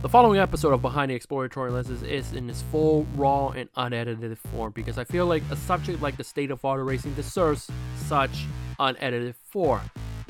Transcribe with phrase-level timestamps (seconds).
[0.00, 4.38] The following episode of Behind the Exploratory Lenses is in its full, raw, and unedited
[4.38, 7.68] form because I feel like a subject like the state of auto racing deserves
[8.06, 8.44] such
[8.78, 9.80] unedited form.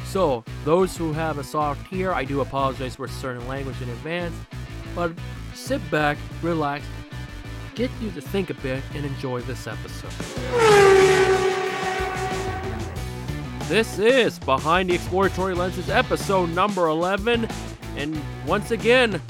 [0.06, 4.34] So, those who have a soft ear, I do apologize for certain language in advance,
[4.94, 5.12] but
[5.52, 6.86] sit back, relax,
[7.74, 10.12] get you to think a bit, and enjoy this episode.
[13.68, 17.46] This is Behind the Exploratory Lenses episode number 11,
[17.98, 19.20] and once again,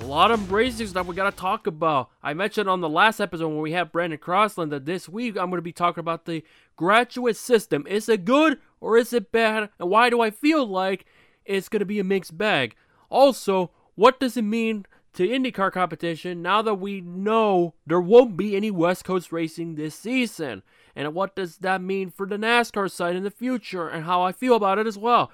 [0.00, 2.10] a lot of racing stuff we gotta talk about.
[2.22, 5.50] I mentioned on the last episode when we had Brandon Crossland that this week I'm
[5.50, 6.44] gonna be talking about the
[6.76, 7.86] graduate system.
[7.86, 9.70] Is it good or is it bad?
[9.78, 11.04] And why do I feel like
[11.44, 12.74] it's gonna be a mixed bag?
[13.10, 18.56] Also, what does it mean to IndyCar competition now that we know there won't be
[18.56, 20.62] any West Coast racing this season?
[20.96, 24.32] And what does that mean for the NASCAR side in the future and how I
[24.32, 25.30] feel about it as well?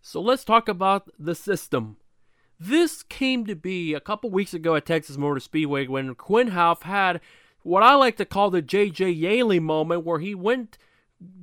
[0.00, 1.96] So let's talk about the system.
[2.64, 6.82] This came to be a couple weeks ago at Texas Motor Speedway when Quin Houff
[6.82, 7.20] had
[7.64, 10.78] what I like to call the JJ Yeley moment where he went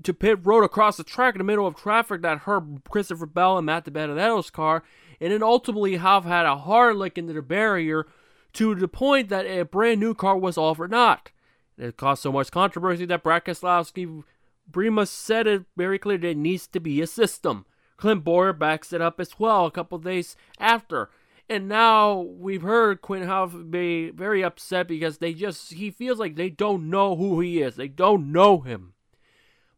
[0.03, 3.57] to pit road across the track in the middle of traffic that hurt Christopher Bell
[3.57, 4.81] and Matt DiBenedetto's car,
[5.19, 8.07] and then ultimately Houff had a hard lick into the barrier
[8.53, 11.31] to the point that a brand new car was off or not.
[11.77, 14.23] It caused so much controversy that Brad Keselowski
[14.71, 17.65] Brema said it very clear there needs to be a system.
[17.99, 21.09] Clint Bowyer backs it up as well a couple days after.
[21.49, 26.35] And now we've heard Quin Houff be very upset because they just, he feels like
[26.35, 27.75] they don't know who he is.
[27.75, 28.93] They don't know him.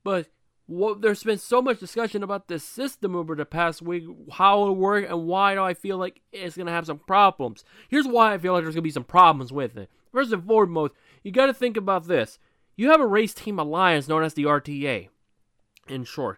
[0.04, 0.28] But
[0.68, 5.06] there's been so much discussion about this system over the past week, how it'll work,
[5.08, 7.64] and why do I feel like it's to have some problems.
[7.88, 9.90] Here's why I feel like there's to be some problems with it.
[10.12, 12.38] First and foremost, you got to think about this.
[12.76, 15.08] You have a race team alliance known as the RTA,
[15.88, 16.38] in short.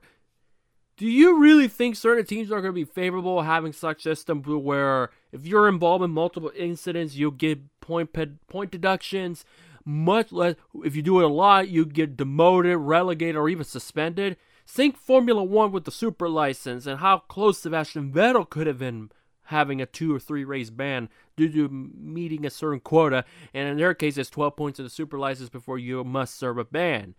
[0.95, 4.43] Do you really think certain teams are going to be favorable having such a system
[4.43, 8.11] where if you're involved in multiple incidents, you get point
[8.47, 9.43] point deductions?
[9.85, 14.37] Much less if you do it a lot, you get demoted, relegated, or even suspended.
[14.67, 19.09] Think Formula One with the super license and how close Sebastian Vettel could have been
[19.47, 23.77] having a two or three race ban due to meeting a certain quota, and in
[23.77, 27.15] their case, it's 12 points of the super license before you must serve a ban.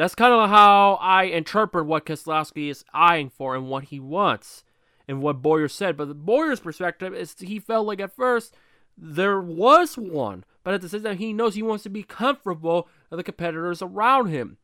[0.00, 4.64] That's kind of how I interpret what Keselowski is eyeing for and what he wants
[5.06, 5.98] and what Bowyer said.
[5.98, 8.56] But the Bowyer's perspective is he felt like at first
[8.96, 12.88] there was one, but at the same time he knows he wants to be comfortable
[13.10, 14.56] with the competitors around him.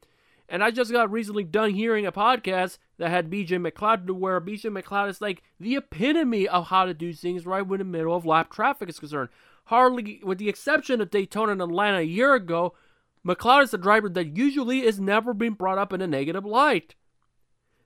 [0.49, 4.73] And I just got recently done hearing a podcast that had BJ McLeod where BJ
[4.75, 8.25] McLeod is like the epitome of how to do things right when the middle of
[8.25, 9.29] lap traffic is concerned.
[9.65, 12.73] Hardly, with the exception of Daytona and Atlanta a year ago,
[13.27, 16.95] McLeod is a driver that usually is never being brought up in a negative light.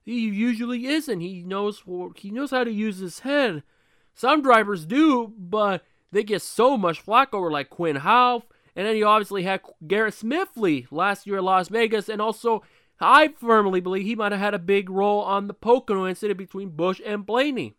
[0.02, 1.20] He usually isn't.
[1.20, 1.82] He knows
[2.16, 3.62] he knows how to use his head.
[4.14, 8.42] Some drivers do, but they get so much flack over like Quin Houff,
[8.76, 12.62] and then you obviously had Garrett Smithley last year at Las Vegas, and also
[13.00, 16.70] I firmly believe he might have had a big role on the Pocono incident between
[16.70, 17.76] Busch and Blaney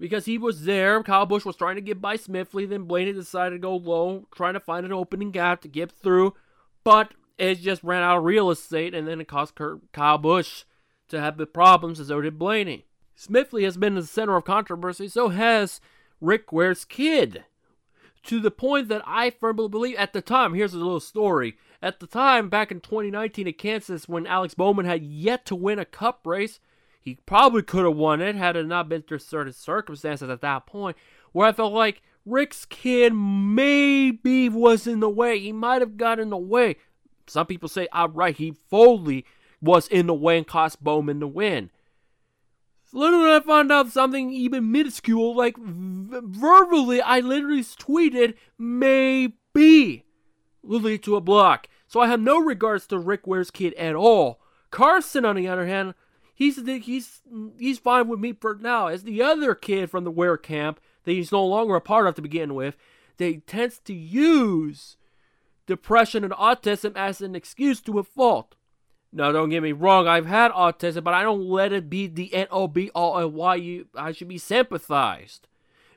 [0.00, 1.02] because he was there.
[1.02, 2.68] Kyle Busch was trying to get by Smithley.
[2.68, 6.34] Then Blaney decided to go low, trying to find an opening gap to get through.
[6.82, 9.58] But it just ran out of real estate, and then it caused
[9.92, 10.64] Kyle Busch
[11.08, 12.86] to have the problems, as so did Blaney.
[13.16, 15.80] Smithley has been in the center of controversy, so has
[16.20, 17.44] Rick Ware's kid.
[18.24, 21.56] To the point that I firmly believe at the time, here's a little story.
[21.82, 25.78] At the time, back in 2019 at Kansas, when Alex Bowman had yet to win
[25.78, 26.60] a cup race,
[27.00, 30.66] he probably could have won it had it not been through certain circumstances at that
[30.66, 30.96] point,
[31.32, 35.38] where I felt like Rick's kid maybe was in the way.
[35.38, 36.76] He might have got in the way.
[37.26, 39.24] Some people say outright he fully
[39.62, 41.70] was in the way and cost Bowman the win.
[42.92, 50.04] Literally, I found out something even minuscule, like verbally, I literally tweeted maybe
[50.62, 51.68] literally to a block.
[51.86, 54.40] So I have no regards to Rick Ware's kid at all.
[54.70, 55.94] Carson, on the other hand,
[56.40, 57.20] he's he's
[57.58, 58.88] he's fine with me for now.
[58.88, 62.14] As the other kid from the Ware camp that he's no longer a part of
[62.16, 62.76] to begin with,
[63.18, 64.96] they tends to use
[65.66, 68.56] depression and autism as an excuse to a fault.
[69.12, 72.32] Now, don't get me wrong, I've had autism, but I don't let it be the
[72.32, 75.46] end all be all and why you I should be sympathized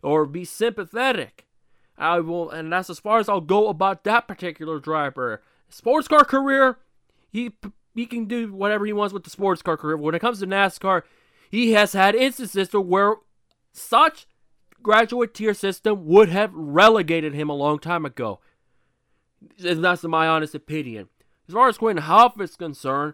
[0.01, 1.48] or be sympathetic.
[1.98, 5.42] I will, and that's as far as I'll go about that particular driver.
[5.69, 6.80] Sports car career,
[7.31, 7.51] he
[7.94, 9.98] he can do whatever he wants with the sports car career.
[9.98, 11.04] When it comes to NASCAR,
[11.50, 13.18] he has had instances to where
[13.72, 14.25] such
[14.81, 18.40] graduate tier system would have relegated him a long time ago.
[19.63, 21.10] And that's my honest opinion.
[21.48, 23.13] As far as Quin Houff is concerned,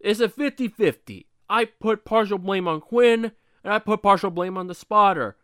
[0.00, 1.26] it's a 50 50.
[1.48, 3.32] I put partial blame on Quin,
[3.62, 5.36] and I put partial blame on the spotter.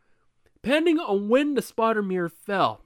[0.54, 2.82] depending on when the spotter mirror fell.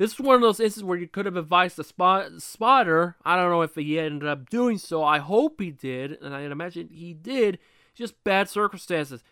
[0.00, 3.16] This is one of those instances where you could have advised the spot, spotter.
[3.22, 5.04] I don't know if he ended up doing so.
[5.04, 7.58] I hope he did, and I imagine he did.
[7.94, 9.22] Just bad circumstances.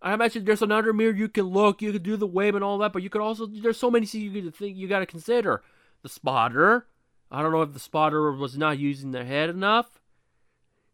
[0.00, 2.78] I imagine there's another mirror you can look, you could do the wave and all
[2.78, 5.06] that, but you could also there's so many things you could think you got to
[5.06, 5.62] consider.
[6.02, 6.86] The spotter.
[7.30, 10.00] I don't know if the spotter was not using their head enough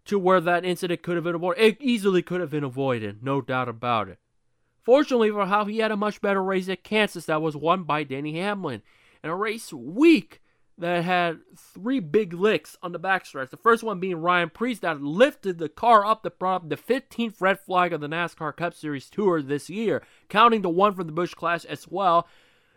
[0.06, 1.62] to where that incident could have been avoided.
[1.62, 4.18] It easily could have been avoided, no doubt about it.
[4.82, 8.02] Fortunately for how he had a much better race at Kansas that was won by
[8.02, 8.82] Denny Hamlin
[9.22, 10.40] and a race week
[10.80, 13.50] that had three big licks on the backstretch.
[13.50, 17.40] The first one being Ryan Preece that lifted the car up the front, the 15th
[17.40, 21.12] red flag of the NASCAR Cup Series Tour this year, counting the one from the
[21.12, 22.26] Busch Clash as well.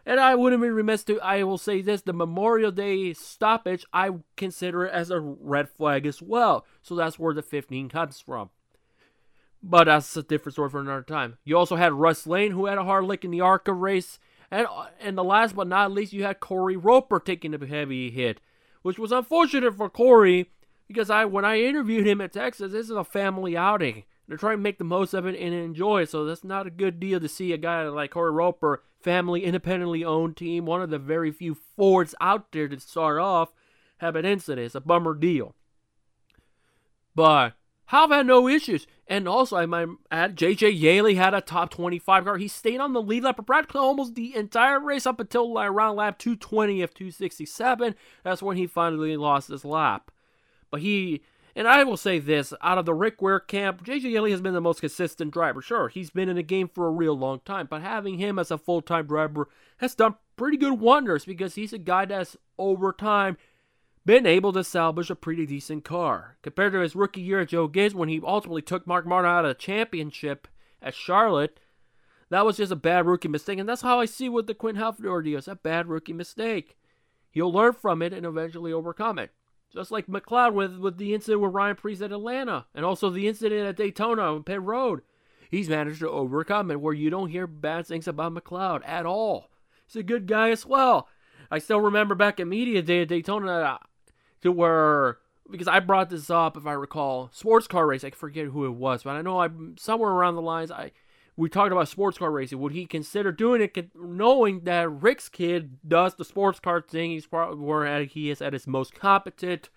[0.05, 4.11] And I wouldn't be remiss to, I will say this, the Memorial Day stoppage, I
[4.35, 6.65] consider it as a red flag as well.
[6.81, 8.49] So that's where the 15 comes from.
[9.65, 11.37] But that's a different story for another time.
[11.45, 14.19] You also had Russ Lane, who had a hard lick in the ARCA race.
[14.53, 14.67] And,
[15.00, 18.39] and the last but not least, you had Corey Roper taking a heavy hit,
[18.83, 20.51] which was unfortunate for Corey
[20.88, 24.03] because I when I interviewed him at Texas, this is a family outing.
[24.27, 26.69] They're trying to make the most of it and enjoy it, so that's not a
[26.69, 30.91] good deal to see a guy like Corey Roper, family independently owned team, one of
[30.91, 33.53] the very few Fords out there to start off,
[33.97, 34.67] have an incident.
[34.67, 35.55] It's a bummer deal.
[37.15, 37.53] But
[37.85, 38.85] how have had no issues.
[39.13, 42.38] And also, I might add, JJ Yeley had a top 25 car.
[42.38, 45.98] He stayed on the lead lap for practically almost the entire race up until around
[45.98, 47.94] lap 220 of 267.
[48.24, 50.10] That's when he finally lost his lap.
[50.71, 51.21] But he,
[51.56, 54.56] and I will say this, out of the Rick Ware camp, JJ Yeley has been
[54.56, 55.62] the most consistent driver.
[55.62, 58.50] Sure, he's been in the game for a real long time, but having him as
[58.50, 62.92] a full time driver has done pretty good wonders because he's a guy that's over
[62.92, 63.38] time
[64.05, 66.38] been able to salvage a pretty decent car.
[66.41, 69.45] Compared to his rookie year at Joe Gibbs when he ultimately took Mark Martin out
[69.45, 70.47] of the championship
[70.81, 71.59] at Charlotte,
[72.29, 73.59] that was just a bad rookie mistake.
[73.59, 75.38] And that's how I see with the Quin Houff deal.
[75.38, 76.75] It's a bad rookie mistake.
[77.31, 79.31] He'll learn from it and eventually overcome it.
[79.73, 83.27] Just like McLeod with, with the incident with Ryan Preece at Atlanta and also the
[83.27, 85.01] incident at Daytona on Pit Road.
[85.50, 89.50] He's managed to overcome it where you don't hear bad things about McLeod at all.
[89.88, 91.07] He's a good guy as well.
[91.50, 93.79] I still remember back at Media Day at Daytona,
[94.43, 95.17] to where
[95.49, 98.03] because I brought this up if I recall sports car race.
[98.03, 100.91] I forget who it was, but I know I somewhere around the lines I
[101.35, 102.59] we talked about sports car racing.
[102.59, 107.11] Would he consider doing it, knowing that Rick's kid does the sports car thing?
[107.11, 109.69] He's probably where he is at his most competent.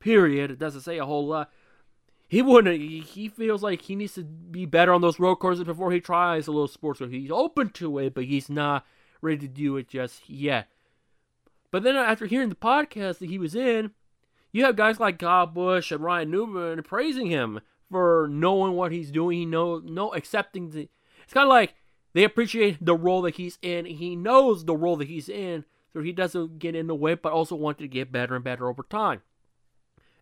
[0.00, 0.50] Period.
[0.50, 1.50] It doesn't say a whole lot.
[2.28, 2.80] He wouldn't.
[2.80, 6.48] He feels like he needs to be better on those road courses before he tries
[6.48, 7.08] a little sports car.
[7.08, 8.84] He's open to it, but he's not
[9.20, 10.68] ready to do it just yet.
[11.70, 13.92] But then after hearing the podcast that he was in,
[14.52, 17.60] you have guys like Kyle Busch and Ryan Newman praising him
[17.90, 19.38] for knowing what he's doing.
[19.38, 20.88] He know no accepting the.
[21.24, 21.74] It's kind of like
[22.14, 23.84] they appreciate the role that he's in.
[23.84, 27.32] He knows the role that he's in, so he doesn't get in the way, but
[27.32, 29.22] also wants to get better and better over time.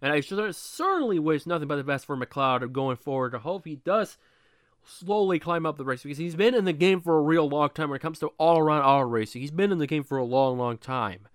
[0.02, 3.34] And I certainly wish nothing but the best for McLeod going forward.
[3.34, 4.18] I hope he does
[4.84, 7.70] slowly climb up the race because he's been in the game for a real long
[7.70, 9.40] time when it comes to all around auto racing.
[9.40, 11.28] He's been in the game for a long, long time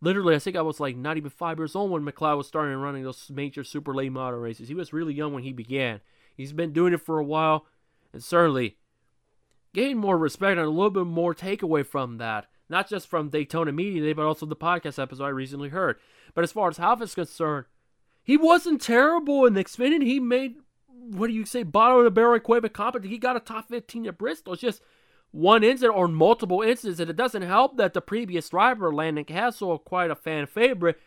[0.00, 2.76] literally, I think I was like not even five years old when McLeod was starting
[2.76, 4.68] running those major super late model races.
[4.68, 6.00] He was really young when he began.
[6.36, 7.66] He's been doing it for a while,
[8.12, 8.76] and certainly
[9.74, 12.46] gained more respect and a little bit more takeaway from that.
[12.68, 15.96] Not just from Daytona Media Day, but also the podcast episode I recently heard.
[16.34, 17.66] But as far as Houff is concerned,
[18.22, 20.04] he wasn't terrible in the Xfinity.
[20.04, 20.56] He made,
[20.86, 23.10] what do you say, bottom of the barrel equipment competent.
[23.10, 24.52] He got a top 15 at Bristol.
[24.52, 24.82] It's just
[25.30, 29.82] one incident or multiple incidents, and it doesn't help that the previous driver, Landon Cassill,
[29.84, 30.98] quite a fan favorite,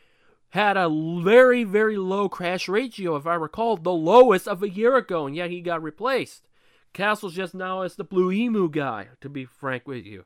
[0.50, 0.90] had a
[1.24, 5.36] very, very low crash ratio, if I recall, the lowest of a year ago, and
[5.36, 6.48] yet he got replaced.
[6.94, 10.26] Cassill's just now as the Blue Emu guy, to be frank with you.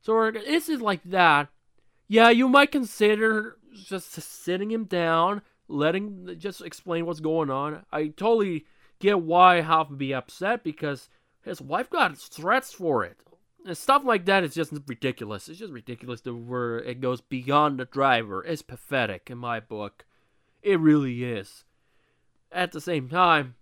[0.00, 1.48] So this is like that.
[2.08, 7.84] Yeah, you might consider just sitting him down, letting just explain what's going on.
[7.92, 8.66] I totally
[8.98, 11.08] get why would be upset because
[11.44, 13.16] his wife got threats for it.
[13.64, 15.48] And stuff like that is just ridiculous.
[15.48, 18.44] It's just ridiculous to where it goes beyond the driver.
[18.44, 20.04] It's pathetic in my book.
[20.62, 21.64] It really is.
[22.50, 23.54] At the same time,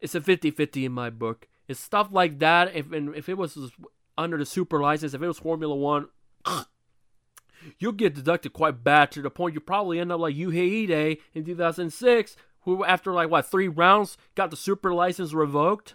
[0.00, 1.48] it's a 50-50 in my book.
[1.66, 2.74] It's stuff like that.
[2.74, 3.70] If if it was
[4.16, 6.08] under the super license, if it was Formula One,
[7.78, 11.18] you'll get deducted quite bad to the point you probably end up like Yuji Ide
[11.34, 15.94] in 2006, who after like what three rounds got the super license revoked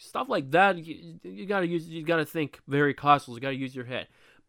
[0.00, 0.78] stuff like that.
[0.78, 1.88] You, you gotta use.
[1.88, 3.28] You gotta think very cautious.
[3.28, 4.08] You gotta use your head.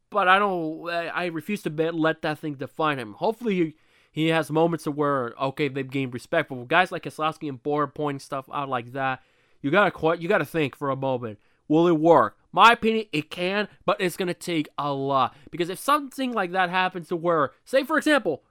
[0.10, 0.89] But I don't.
[0.89, 3.13] I refuse to bet, let that thing define him.
[3.13, 3.75] Hopefully, he,
[4.12, 6.50] he has moments where okay they've gained respect.
[6.50, 9.22] But guys like Keselowski and Bora pointing stuff out like that,
[9.62, 11.39] you gotta you gotta think for a moment.
[11.67, 12.38] Will it work?
[12.51, 15.36] My opinion, it can, but it's gonna take a lot.
[15.51, 18.43] Because if something like that happens to where, say for example,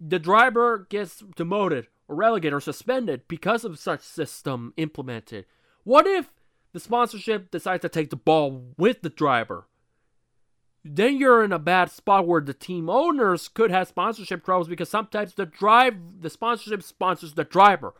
[0.00, 5.46] the driver gets demoted or relegated or suspended because of such system implemented,
[5.84, 6.30] what if
[6.78, 9.66] the sponsorship decides to take the ball with the driver?
[10.84, 14.88] Then you're in a bad spot where the team owners could have sponsorship troubles because
[14.88, 17.94] sometimes the drive the sponsorship sponsors the driver.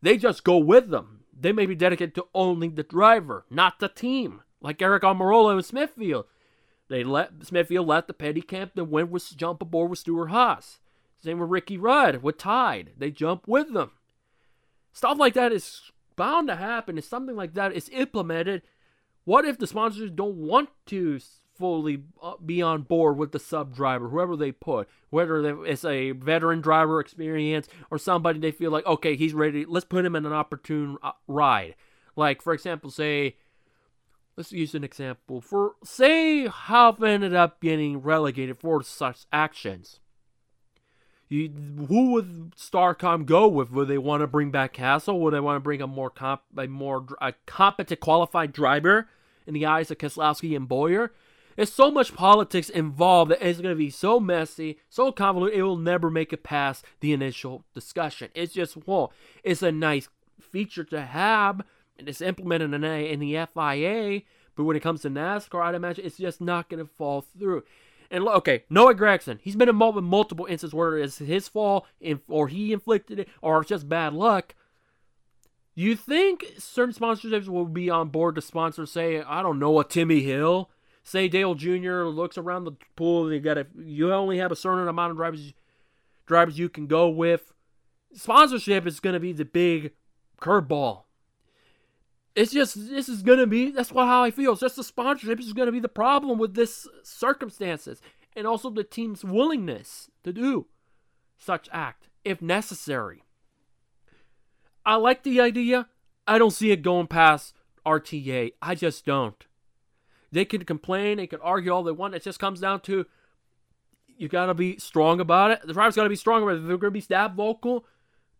[0.00, 1.24] They just go with them.
[1.38, 4.42] They may be dedicated to only the driver, not the team.
[4.60, 6.26] Like Eric Almirola and Smithfield.
[6.88, 10.78] They let Smithfield let the petty captain went with jump aboard with Stewart-Haas.
[11.20, 12.92] Same with Ricky Rudd with Tide.
[12.96, 13.90] They jump with them.
[14.92, 16.98] Stuff like that is bound to happen.
[16.98, 18.60] If something like that is implemented,
[19.24, 21.18] what if the sponsors don't want to
[21.54, 26.12] fully uh, be on board with the sub driver, whoever they put, whether it's a
[26.12, 30.26] veteran driver experience or somebody they feel like, okay, he's ready, let's put him in
[30.26, 31.74] an opportune uh, ride.
[32.14, 33.36] Like, for example, say,
[34.36, 35.40] let's use an example.
[35.40, 40.00] For, say, Houff ended up getting relegated for such actions.
[41.28, 41.50] You,
[41.88, 43.70] who would Starcom go with?
[43.70, 45.20] Would they want to bring back Cassill?
[45.20, 49.08] Would they want to bring a more comp, a more a competent, qualified driver
[49.46, 51.12] in the eyes of Keselowski and Bowyer?
[51.56, 55.62] There's so much politics involved that it's going to be so messy, so convoluted, it
[55.64, 58.30] will never make it past the initial discussion.
[58.32, 60.08] It's just, well, it's a nice
[60.40, 61.62] feature to have,
[61.98, 64.22] and it's implemented in, in the FIA,
[64.54, 67.64] but when it comes to NASCAR, I'd imagine it's just not going to fall through.
[68.10, 71.86] And okay, Noah Gragson, he's been involved in multiple instances where it's his fault,
[72.26, 74.54] or he inflicted it, or it's just bad luck.
[75.74, 79.84] You think certain sponsorships will be on board to sponsor, say, I don't know, a
[79.84, 80.70] Timmy Hill?
[81.08, 82.02] say Dale Jr.
[82.04, 85.54] looks around the pool, you got to you only have a certain amount of drivers
[86.26, 87.52] drivers you can go with.
[88.12, 89.92] Sponsorship is going to be the big
[90.40, 91.04] curveball.
[92.38, 94.52] It's just this is to be that's why how I feel.
[94.52, 98.00] It's just the sponsorship is to be the problem with this circumstances
[98.36, 100.66] and also the team's willingness to do
[101.36, 103.24] such act if necessary.
[104.86, 105.88] I like the idea.
[106.28, 107.54] I don't see it going past
[107.84, 108.52] RTA.
[108.62, 109.44] I just don't.
[110.30, 112.14] They can complain, they can argue all they want.
[112.14, 113.04] It just comes down to
[114.16, 115.62] you got to be strong about it.
[115.66, 116.68] The driver's got to be strong about it.
[116.68, 117.84] They're to be that vocal,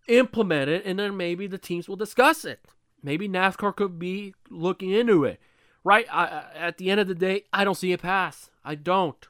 [0.06, 2.64] implement it, and then maybe the teams will discuss it.
[3.02, 5.40] Maybe NASCAR could be looking into it.
[5.84, 6.06] Right?
[6.12, 8.50] I, at the end of the day, I don't see a pass.
[8.64, 9.26] I don't.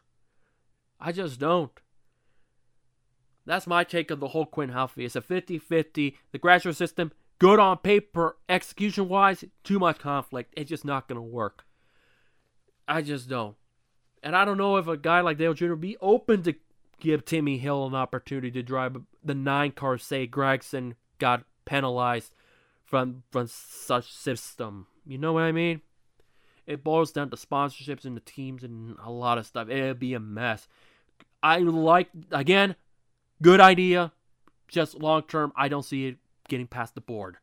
[0.98, 1.70] I just don't.
[3.46, 5.04] That's my take of the whole Quint Halfie.
[5.04, 6.16] It's a 50 50.
[6.32, 10.52] The graduate system, good on paper, execution wise, too much conflict.
[10.56, 11.64] It's just not going to work.
[12.87, 13.56] I just don't.
[14.22, 15.70] And I don't know if a guy like Dale Jr.
[15.70, 16.54] would be open to
[17.00, 19.96] give Timmy Hill an opportunity to drive the nine car.
[19.98, 22.32] Say Gragson got penalized
[22.88, 24.87] from from such system.
[25.07, 25.83] You know what I mean?
[26.66, 29.68] It boils down to sponsorships and the teams and a lot of stuff.
[29.68, 30.68] It'd be a mess.
[31.42, 32.76] I like again,
[33.42, 34.12] good idea.
[34.66, 36.16] Just long term, I don't see it
[36.49, 37.37] getting past the board.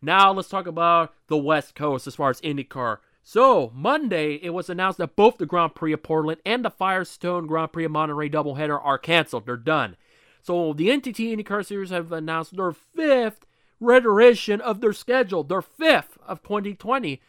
[0.00, 2.98] Now let's talk about the West Coast as far as IndyCar.
[3.22, 7.46] So, Monday, it was announced that both the Grand Prix of Portland and the Firestone
[7.46, 9.44] Grand Prix of Monterey doubleheader are canceled.
[9.44, 9.96] They're done.
[10.42, 13.44] So, the NTT IndyCar Series have announced their fifth
[13.80, 17.20] reiteration of their schedule, their fifth of 2020.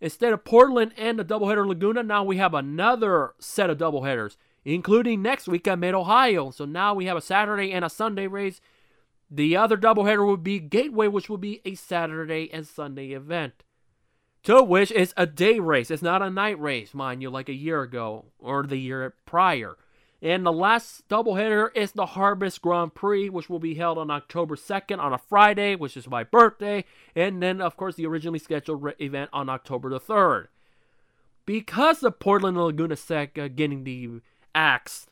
[0.00, 5.22] Instead of Portland and the doubleheader Laguna, now we have another set of doubleheaders, including
[5.22, 6.50] next week at Mid Ohio.
[6.50, 8.60] So now we have a Saturday and a Sunday race.
[9.30, 13.64] The other doubleheader would be Gateway, which will be a Saturday and Sunday event.
[14.44, 15.90] To which is a day race.
[15.90, 19.76] It's not a night race, mind you, like a year ago or the year prior.
[20.20, 24.56] And the last doubleheader is the Harvest Grand Prix, which will be held on October
[24.56, 26.84] 2nd on a Friday, which is my birthday.
[27.14, 30.48] And then, of course, the originally scheduled re- event on October the 3rd.
[31.46, 34.20] Because of Portland and Laguna Seca getting the
[34.54, 35.06] axe,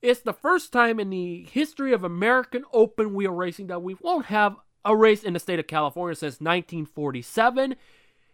[0.00, 4.26] it's the first time in the history of American open wheel racing that we won't
[4.26, 7.74] have a race in the state of California since 1947.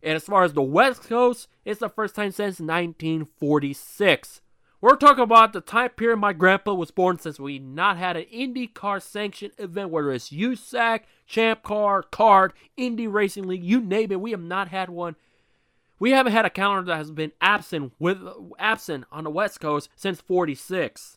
[0.02, 4.42] And as far as the West Coast, it's the first time since 1946.
[4.84, 8.26] We're talking about the time period my grandpa was born since we not had an
[8.26, 14.20] IndyCar sanctioned event, whether it's USAC, Champ Car, CART, Indy Racing League, you name it.
[14.20, 15.16] We have not had one.
[15.98, 18.18] We haven't had a calendar that has been absent with
[18.58, 21.16] absent on the West Coast since 46.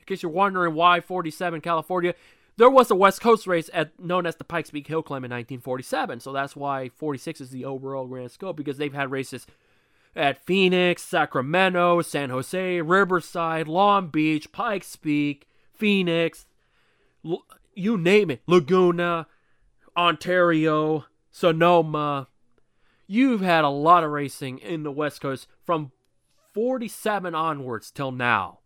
[0.00, 2.12] In case you're wondering why 47 California,
[2.56, 5.30] there was a West Coast race at known as the Pikes Peak Hill Climb in
[5.30, 9.46] 1947, so that's why 46 is the overall grand scope because they've had races
[10.16, 16.46] at Phoenix, Sacramento, San Jose, Riverside, Long Beach, Pikes Peak, Phoenix,
[17.74, 19.26] you name it, Laguna,
[19.96, 22.28] Ontario, Sonoma.
[23.06, 25.92] you've had a lot of racing in the West Coast from
[26.52, 28.60] 47 onwards till now.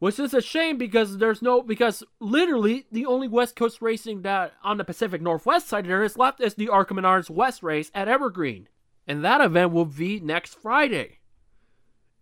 [0.00, 4.54] Which is a shame because there's no because literally the only West Coast racing that
[4.64, 8.08] on the Pacific Northwest side there is left is the ARCA Menards West race at
[8.08, 8.66] Evergreen.
[9.06, 11.18] And that event will be next Friday.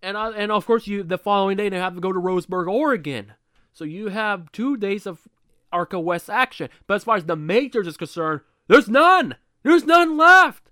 [0.02, 3.34] And and of course you the following day they have to go to Roseburg, Oregon.
[3.72, 5.28] So you have two days of
[5.72, 6.68] ARCA West action.
[6.86, 9.36] But as far as the majors is concerned, there's none.
[9.62, 10.70] There's none left.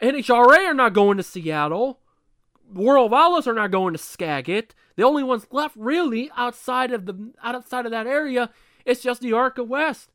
[0.00, 2.00] NHRA are not going to Seattle.
[2.72, 4.74] World Outlaws are not going to Skagit.
[4.96, 8.50] The only ones left really outside of the outside of that area
[8.84, 10.11] is just the ARCA West.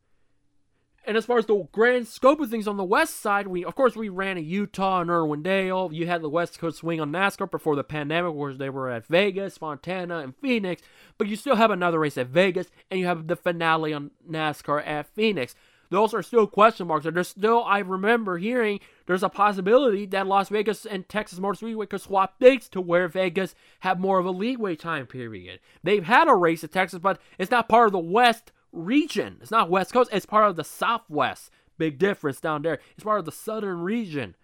[1.08, 3.76] And as far as the grand scope of things on the west side, we of
[3.76, 5.94] course we ran in Utah and Irwindale.
[5.94, 9.08] You had the West Coast swing on NASCAR before the pandemic, where they were at
[9.08, 10.82] Vegas, Fontana, and Phoenix.
[11.18, 14.86] But you still have another race at Vegas, and you have the finale on NASCAR
[14.86, 15.56] at Phoenix.
[15.90, 17.06] Those are still question marks.
[17.06, 21.86] There's still, I remember hearing there's a possibility that Las Vegas and Texas Motor Speedway
[21.86, 25.62] could swap dates to where Vegas have more of a leeway time period.
[25.84, 29.38] They've had a race at Texas, but it's not part of the West region.
[29.42, 31.52] It's not West Coast, it's part of the Southwest.
[31.78, 32.80] Big difference down there.
[32.96, 34.36] It's part of the Southern region.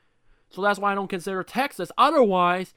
[0.50, 1.92] So that's why I don't consider Texas.
[1.98, 2.76] Otherwise,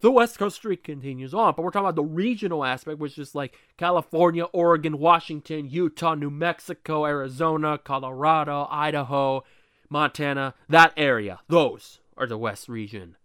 [0.00, 1.54] the West Coast streak continues on.
[1.56, 6.30] But we're talking about the regional aspect, which is like California, Oregon, Washington, Utah, New
[6.30, 9.42] Mexico, Arizona, Colorado, Idaho,
[9.88, 11.40] Montana, that area.
[11.48, 13.16] Those are the West region.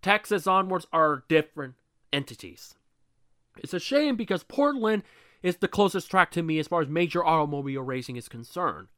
[0.00, 1.74] Texas onwards are different
[2.12, 2.74] entities.
[3.58, 5.02] It's a shame because Portland
[5.44, 8.88] is the closest track to me as far as major automobile racing is concerned.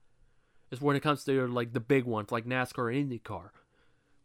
[0.71, 3.51] Is when it comes to like the big ones like NASCAR and IndyCar.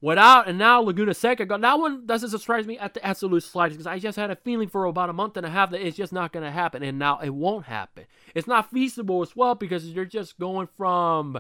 [0.01, 3.87] Without and now Laguna Seca, that one doesn't surprise me at the absolute slightest because
[3.87, 6.13] I just had a feeling for about a month and a half that it's just
[6.13, 8.05] not going to happen, and now it won't happen.
[8.35, 11.39] It's not feasible as well because they're just going from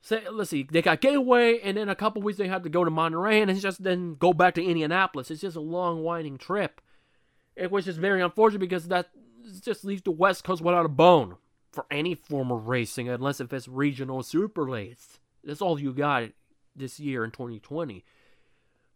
[0.00, 2.82] say let's see they got gateway and then a couple weeks they have to go
[2.84, 6.36] to monterey and it's just then go back to indianapolis it's just a long winding
[6.36, 6.80] trip
[7.54, 9.10] it was just very unfortunate because that
[9.60, 11.36] just leaves the West Coast without a bone
[11.72, 15.18] for any form of racing, unless if it's regional super lates.
[15.42, 16.30] That's all you got
[16.76, 18.04] this year in 2020.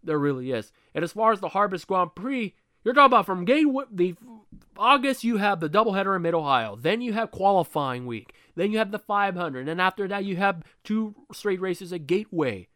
[0.03, 0.73] There really is.
[0.95, 2.55] And as far as the Harvest Grand Prix,
[2.85, 4.15] you're talking about from gate the
[4.77, 6.77] August you have the doubleheader in Mid Ohio.
[6.77, 8.33] Then you have qualifying week.
[8.55, 9.69] Then you have the 500.
[9.69, 12.69] And after that you have two straight races at Gateway.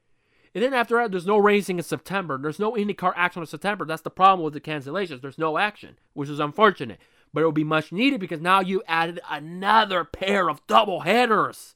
[0.53, 2.37] And then after that, there's no racing in September.
[2.37, 3.85] There's no IndyCar action in September.
[3.85, 5.23] That's the problem with the cancellations.
[5.23, 6.99] There's no action, which is unfortunate
[7.33, 11.75] but it will be much needed because now you added another pair of double headers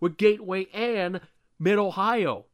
[0.00, 1.20] with Gateway and
[1.58, 2.46] Mid Ohio.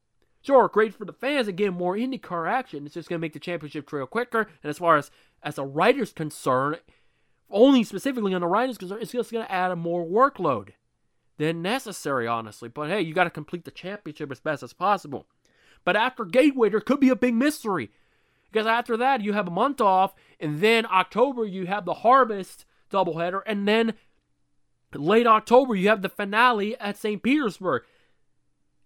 [0.43, 2.85] Sure, great for the fans and get more IndyCar action.
[2.85, 4.41] It's just going to make the championship trail quicker.
[4.63, 5.11] And as far as
[5.43, 6.77] as a writer's concern,
[7.51, 10.71] only specifically on the rider's concern, it's just going to add a more workload
[11.39, 12.69] than necessary, honestly.
[12.69, 15.27] But hey, you got to complete the championship as best as possible.
[15.85, 17.91] But after Gateway, there could be a big mystery.
[18.55, 22.65] Because after that, you have a month off, and then October, you have the Harvest
[22.89, 23.95] doubleheader, and then
[24.95, 27.21] late October, you have the finale at St.
[27.21, 27.83] Petersburg.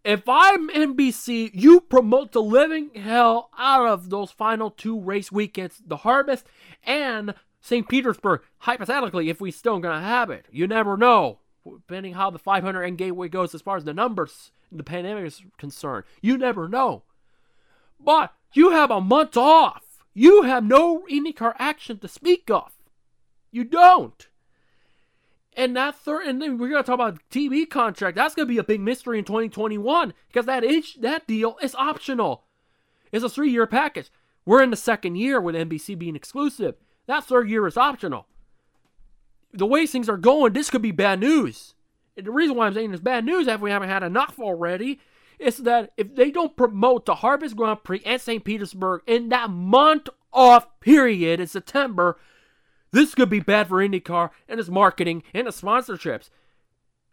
[0.05, 5.83] If I'm NBC, you promote the living hell out of those final two race weekends,
[5.85, 6.47] the Harvest
[6.83, 7.87] and St.
[7.87, 8.41] Petersburg.
[8.61, 11.41] Hypothetically, if we still gonna have it, you never know.
[11.63, 15.43] Depending how the 500 and Gateway goes as far as the numbers, the pandemic is
[15.59, 17.03] concerned, you never know.
[18.01, 19.85] But you have a month off.
[20.15, 22.73] You have no IndyCar action to speak of.
[23.51, 24.27] You don't.
[25.57, 28.17] And that third, and then we're gonna talk about TV contract.
[28.17, 32.45] That's gonna be a big mystery in 2021 because that is that deal is optional.
[33.11, 34.11] It's a three-year package.
[34.45, 36.77] We're in the second year with NBC being exclusive.
[37.07, 38.27] That third year is optional.
[39.53, 41.75] The way things are going, this could be bad news.
[42.17, 45.01] And the reason why I'm saying it's bad news, if we haven't had enough already,
[45.39, 48.45] is that if they don't promote the Harvest Grand Prix at St.
[48.45, 52.19] Petersburg in that month off period in September,
[52.91, 56.31] this could be bad for IndyCar and its marketing and its sponsorships.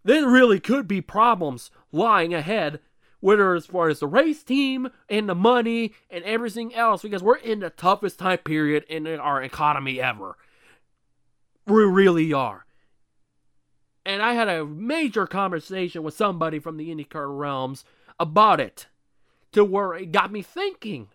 [0.03, 2.79] There really could be problems lying ahead,
[3.19, 7.37] whether as far as the race team and the money and everything else, because we're
[7.37, 10.37] in the toughest time period in our economy ever.
[11.65, 12.65] We really are.
[14.05, 17.83] And I had a major conversation with somebody from the IndyCar realms
[18.19, 18.87] about it
[19.51, 21.09] to where it got me thinking.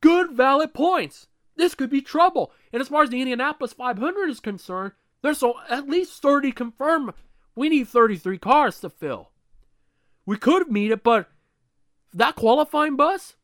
[0.00, 1.28] Good, valid points.
[1.56, 2.52] This could be trouble.
[2.72, 7.12] And as far as the Indianapolis 500 is concerned, there's so at least 30 confirmed.
[7.54, 9.30] We need 33 cars to fill.
[10.26, 11.28] We could meet it, but
[12.12, 13.36] that qualifying bus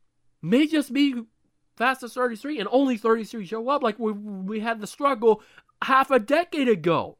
[0.43, 1.23] may just be
[1.77, 5.43] fastest 33 and only 33 show up like we, we had the struggle
[5.83, 7.17] half a decade ago.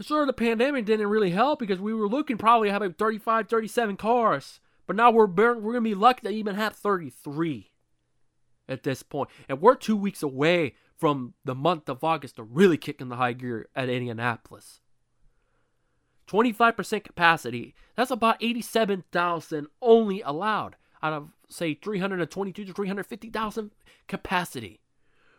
[0.00, 4.60] Sure, the pandemic didn't really help because we were looking probably having 35, 37 cars
[4.86, 7.70] But now we're we're to be lucky to even have 33
[8.68, 9.04] at this.
[9.48, 13.16] And we're two weeks away from the month of August to really kick in the
[13.16, 14.80] high gear at Indianapolis.
[16.26, 17.74] 25% capacity.
[17.96, 23.70] That's about 87,000 only allowed out of, say, 322 to 350,000
[24.08, 24.80] capacity.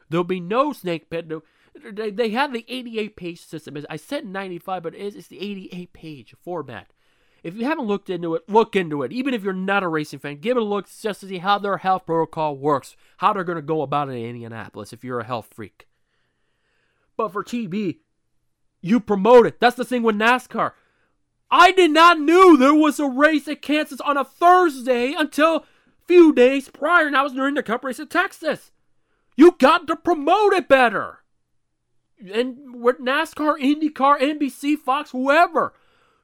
[0.10, 1.28] There'll be no snake pit.
[1.28, 1.42] No,
[1.84, 3.78] they, have the 88 page system.
[3.90, 6.92] I said 95, but it's, it's the 88 page format.
[7.44, 9.12] If you haven't looked into it, look into it.
[9.12, 11.60] Even if you're not a racing fan, give it a look just to see how
[11.60, 15.20] their health protocol works, how they're going to go about it in Indianapolis if you're
[15.20, 15.88] a health freak.
[17.16, 18.00] But for TV,
[18.82, 19.60] you promote it.
[19.60, 20.72] That's the thing with NASCAR.
[21.52, 25.64] I did not knew there was a race at Kansas on a Thursday until a
[26.08, 28.72] few days prior, and I was during the Cup race at Texas.
[29.38, 31.20] You got to promote it better.
[32.20, 35.74] And with NASCAR, IndyCar, NBC, Fox, whoever,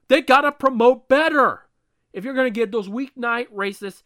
[0.08, 1.68] they got to promote better.
[2.14, 4.04] If you're going to get those weeknight races,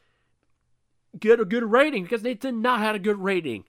[1.19, 3.65] get a good rating because they did not have a good rating.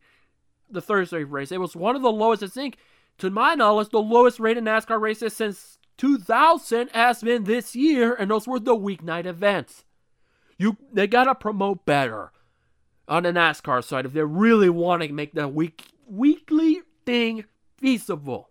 [0.69, 2.43] The Thursday race, it was one of the lowest.
[2.43, 2.77] I think,
[3.19, 8.31] to my knowledge, the lowest rated NASCAR races since 2000 has been this year, and
[8.31, 9.85] those were the weeknight events.
[10.59, 12.33] You, they gotta promote better
[13.09, 17.45] on the NASCAR side if they really want to make the week weekly thing
[17.77, 18.51] feasible.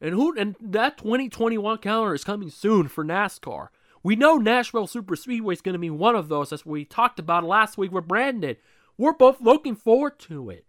[0.00, 3.68] And who and that 2021 calendar is coming soon for NASCAR.
[4.02, 7.20] We know Nashville Super Speedway is going to be one of those, as we talked
[7.20, 8.56] about last week with Brandon.
[8.98, 10.66] We're both looking forward to it.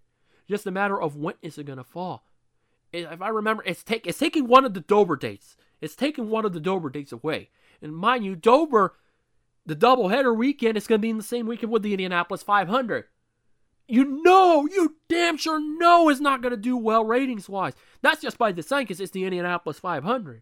[0.48, 2.28] Just a matter of when is it going to fall.
[2.92, 5.58] If I remember, it's take it's taking one of the Dover dates.
[5.82, 7.50] It's taking one of the Dover dates away.
[7.82, 8.96] And mind you, Dover
[9.66, 13.06] the doubleheader weekend is going to be in the same weekend with the Indianapolis 500.
[13.88, 17.74] You know, you damn sure know it's not going to do well ratings wise.
[18.02, 20.42] That's just by design because it's the Indianapolis 500.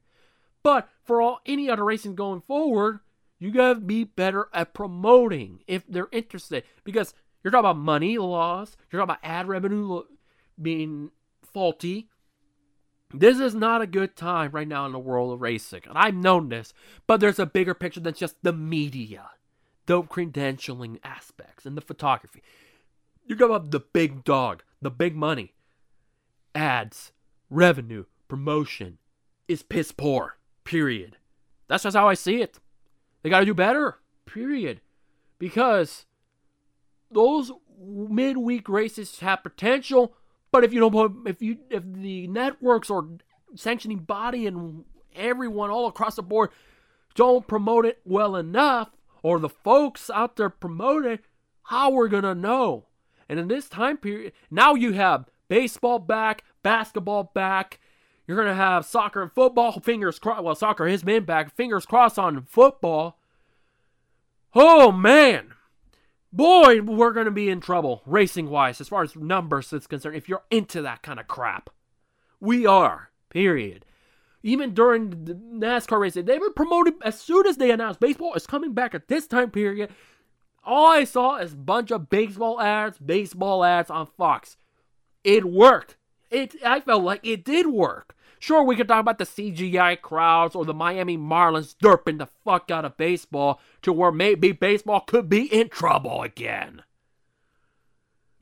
[0.63, 2.99] But for all any other racing going forward,
[3.39, 6.63] you got to be better at promoting if they're interested.
[6.83, 10.03] Because you're talking about money loss, you're talking about ad revenue
[10.61, 11.09] being
[11.43, 12.07] faulty,
[13.13, 15.81] this is not a good time right now in the world of racing.
[15.87, 16.73] And I've known this,
[17.07, 19.31] but there's a bigger picture than just the media,
[19.85, 22.41] the credentialing aspects, and the photography.
[23.31, 25.53] You're talking about the big dog, the big money.
[26.53, 27.13] Ads,
[27.49, 28.97] revenue, promotion
[29.47, 30.37] is piss poor.
[30.65, 31.15] Period.
[31.69, 32.59] That's just how I see it.
[33.23, 33.99] They got to do better.
[34.25, 34.81] Period.
[35.39, 36.07] Because
[37.09, 40.13] those midweek races have potential
[40.51, 43.07] but if you don't, if you, if the networks or
[43.55, 44.83] sanctioning body and
[45.15, 46.49] everyone all across the board
[47.15, 48.89] don't promote it well enough,
[49.23, 51.23] or the folks out there promote it,
[51.63, 52.87] how we're gonna know?
[53.31, 57.79] And in this time period, now you have baseball back, basketball back.
[58.27, 59.79] You're gonna have soccer and football.
[59.79, 60.43] Fingers crossed.
[60.43, 61.55] Well, soccer has been back.
[61.55, 63.17] Fingers crossed on football.
[64.53, 65.53] Oh man,
[66.33, 70.17] boy, we're going to be in trouble racing wise as far as numbers is concerned
[70.17, 71.69] if you're into that kind of crap.
[72.41, 73.85] We are, period.
[74.43, 78.45] Even during the NASCAR racing, they were promoted as soon as they announced baseball is
[78.45, 79.89] coming back at this time period.
[80.63, 84.57] All I saw is a bunch of baseball ads, baseball ads on Fox.
[85.23, 85.97] It worked.
[86.29, 88.15] It I felt like it did work.
[88.39, 92.71] Sure, we could talk about the CGI crowds or the Miami Marlins derping the fuck
[92.71, 96.81] out of baseball to where maybe baseball could be in trouble again.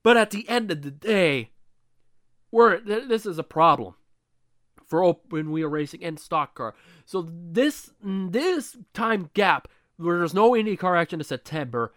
[0.02, 1.50] But at the end of the day,
[2.50, 3.96] we're, this is a problem
[4.88, 6.76] for open wheel racing and stock car.
[7.06, 11.94] So this this time gap where there's no IndyCar action in September,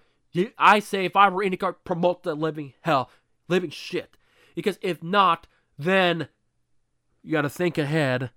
[0.59, 3.11] I say if I were IndyCar, promote the living hell,
[3.49, 4.17] living shit.
[4.55, 5.47] Because if not,
[5.79, 6.29] then
[7.23, 8.31] you got to think ahead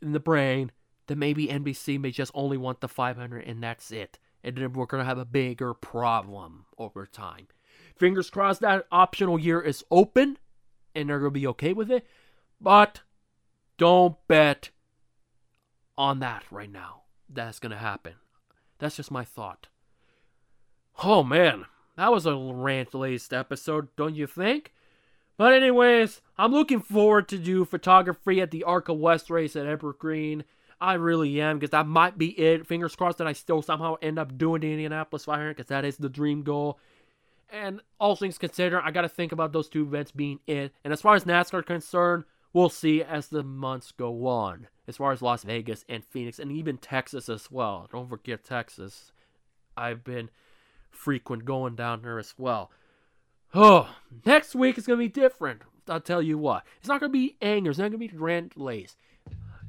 [0.00, 0.72] in the brain
[1.06, 4.18] that maybe NBC may just only want the 500 and that's it.
[4.42, 7.48] And then we're going to have a bigger problem over time.
[7.96, 10.38] Fingers crossed that optional year is open
[10.94, 12.06] and they're going to be okay with it.
[12.60, 13.02] But
[13.76, 14.70] don't bet
[15.96, 17.02] on that right now.
[17.28, 18.14] That's going to happen.
[18.78, 19.68] That's just my thought.
[21.02, 24.72] Oh man, that was a rant laced episode, don't you think?
[25.36, 30.44] But anyways, I'm looking forward to do photography at the ARCA West race at Evergreen.
[30.80, 32.66] I really am because that might be it.
[32.66, 35.96] Fingers crossed that I still somehow end up doing the Indianapolis 500 because that is
[35.96, 36.78] the dream goal.
[37.50, 40.72] And all things considered, I got to think about those two events being it.
[40.84, 44.68] And as far as NASCAR concerned, we'll see as the months go on.
[44.86, 47.88] As far as Las Vegas and Phoenix and even Texas as well.
[47.90, 49.12] Don't forget Texas.
[49.76, 50.30] I've been
[50.94, 52.70] frequent going down there as well.
[53.54, 53.94] Oh,
[54.26, 55.62] next week is going to be different.
[55.88, 56.64] I'll tell you what.
[56.78, 57.70] It's not going to be anger.
[57.70, 58.96] It's not going to be grand lace.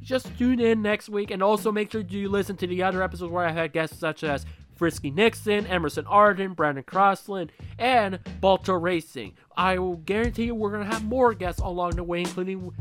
[0.01, 3.31] Just tune in next week and also make sure you listen to the other episodes
[3.31, 9.33] where I had guests such as Frisky Nixon, Emerson Arden, Brandon Crossland, and Balto Racing.
[9.55, 12.73] I will guarantee you we're going to have more guests along the way, including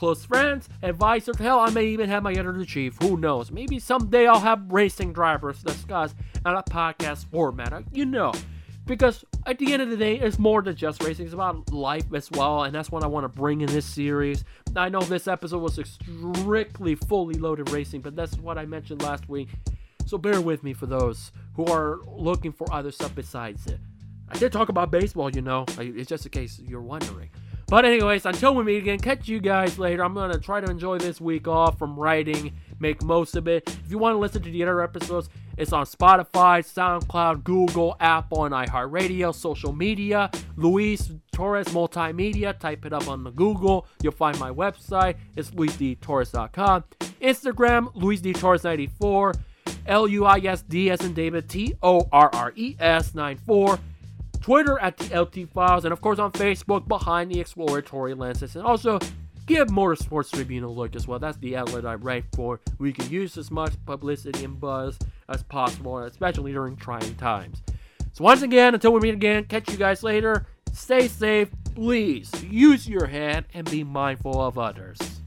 [0.00, 1.36] close friends, advisors.
[1.36, 2.96] Hell, I may even have my editor in chief.
[3.02, 3.50] Who knows?
[3.50, 6.14] Maybe someday I'll have racing drivers discuss
[6.46, 7.74] on a podcast format.
[7.74, 8.32] Uh, you know,
[8.86, 11.26] because at the end of the day, it's more than just racing.
[11.26, 14.42] It's about life as well, and that's what I want to bring in this series.
[14.74, 19.28] I know this episode was strictly fully loaded racing, but that's what I mentioned last
[19.28, 19.50] week.
[20.06, 23.78] So bear with me for those who are looking for other stuff besides it.
[24.30, 25.66] I did talk about baseball, you know.
[25.78, 27.28] It's just in case you're wondering.
[27.70, 30.04] But anyways, until we meet again, catch you guys later.
[30.04, 33.62] I'm gonna try to enjoy this week off from writing, make most of it.
[33.68, 38.44] If you want to listen to the other episodes, it's on Spotify, SoundCloud, Google, Apple,
[38.44, 42.58] and iHeartRadio, social media, Luis Torres Multimedia.
[42.58, 43.86] Type it up on the Google.
[44.02, 45.14] You'll find my website.
[45.36, 46.84] It's luisdtorres.com.
[47.22, 49.38] Instagram, luisdtorres94.
[49.86, 53.78] L U I S D as in David T O R R E S 94.
[54.40, 58.56] Twitter at the LT Files, and of course on Facebook behind the exploratory lenses.
[58.56, 58.98] And also
[59.46, 61.18] give Motorsports Tribune a look as well.
[61.18, 62.60] That's the outlet I write for.
[62.78, 64.98] We can use as much publicity and buzz
[65.28, 67.62] as possible, especially during trying times.
[68.12, 70.46] So once again, until we meet again, catch you guys later.
[70.72, 72.30] Stay safe, please.
[72.44, 75.19] Use your head and be mindful of others.